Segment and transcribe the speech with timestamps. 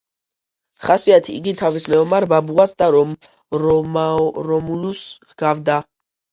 [0.85, 2.89] ხასიათით იგი თავის მეომარ ბაბუას და
[3.61, 5.81] რომულუსს ჰგავდა.